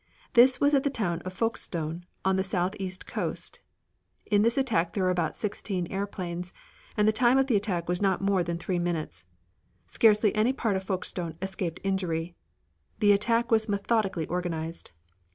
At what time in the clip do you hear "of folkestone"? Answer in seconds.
1.25-2.07, 10.75-11.37